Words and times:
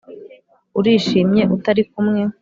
urishimye 0.79 1.41
utari 1.55 1.81
kumwe 1.91 2.21